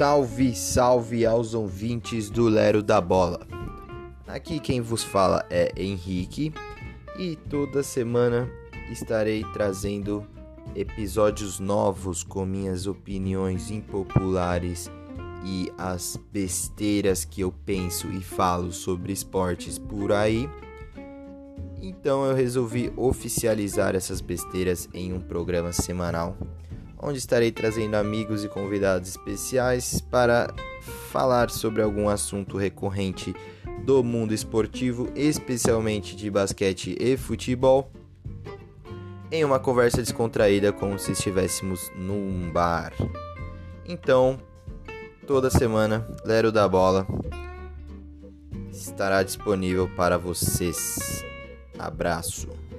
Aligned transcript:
Salve, 0.00 0.54
salve 0.54 1.26
aos 1.26 1.52
ouvintes 1.52 2.30
do 2.30 2.48
Lero 2.48 2.82
da 2.82 3.02
Bola. 3.02 3.46
Aqui 4.26 4.58
quem 4.58 4.80
vos 4.80 5.04
fala 5.04 5.44
é 5.50 5.70
Henrique 5.76 6.54
e 7.18 7.36
toda 7.36 7.82
semana 7.82 8.50
estarei 8.90 9.44
trazendo 9.52 10.26
episódios 10.74 11.60
novos 11.60 12.24
com 12.24 12.46
minhas 12.46 12.86
opiniões 12.86 13.70
impopulares 13.70 14.90
e 15.44 15.70
as 15.76 16.18
besteiras 16.32 17.26
que 17.26 17.42
eu 17.42 17.52
penso 17.52 18.08
e 18.08 18.22
falo 18.22 18.72
sobre 18.72 19.12
esportes 19.12 19.78
por 19.78 20.12
aí. 20.12 20.48
Então 21.82 22.24
eu 22.24 22.34
resolvi 22.34 22.90
oficializar 22.96 23.94
essas 23.94 24.22
besteiras 24.22 24.88
em 24.94 25.12
um 25.12 25.20
programa 25.20 25.74
semanal 25.74 26.38
onde 27.02 27.18
estarei 27.18 27.50
trazendo 27.50 27.94
amigos 27.94 28.44
e 28.44 28.48
convidados 28.48 29.10
especiais 29.10 30.00
para 30.00 30.52
falar 31.10 31.50
sobre 31.50 31.82
algum 31.82 32.08
assunto 32.08 32.56
recorrente 32.56 33.34
do 33.84 34.04
mundo 34.04 34.34
esportivo, 34.34 35.08
especialmente 35.14 36.14
de 36.14 36.30
basquete 36.30 36.96
e 37.00 37.16
futebol, 37.16 37.90
em 39.32 39.44
uma 39.44 39.58
conversa 39.58 39.98
descontraída 39.98 40.72
como 40.72 40.98
se 40.98 41.12
estivéssemos 41.12 41.90
num 41.96 42.50
bar. 42.52 42.92
Então, 43.86 44.38
toda 45.26 45.50
semana, 45.50 46.06
Lero 46.24 46.52
da 46.52 46.68
Bola 46.68 47.06
estará 48.72 49.22
disponível 49.22 49.88
para 49.96 50.18
vocês. 50.18 51.24
Abraço. 51.78 52.69